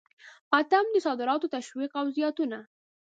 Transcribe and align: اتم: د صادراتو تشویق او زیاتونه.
اتم: 0.59 0.85
د 0.93 0.95
صادراتو 1.07 1.51
تشویق 1.55 1.91
او 1.99 2.05
زیاتونه. 2.17 2.59